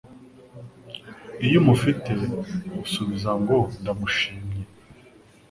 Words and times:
Iyo 1.45 1.57
umufite 1.63 2.11
usubiza 2.83 3.31
ngo 3.41 3.57
Ndamushimye 3.79 4.61